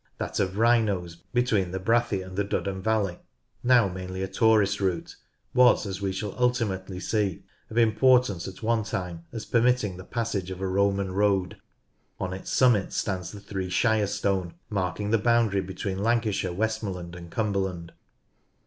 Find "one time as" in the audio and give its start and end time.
8.63-9.45